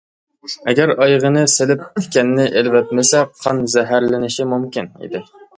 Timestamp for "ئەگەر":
0.71-0.93